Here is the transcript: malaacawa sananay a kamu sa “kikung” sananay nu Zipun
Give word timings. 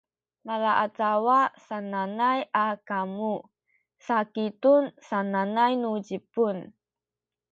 malaacawa 0.47 1.39
sananay 1.67 2.39
a 2.65 2.67
kamu 2.89 3.33
sa 4.05 4.17
“kikung” 4.33 4.87
sananay 5.07 5.73
nu 5.81 5.91
Zipun 6.07 6.57